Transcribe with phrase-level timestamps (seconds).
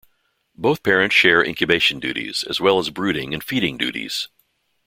[0.55, 4.29] Both parents share incubation duties, as well as brooding and feeding duties.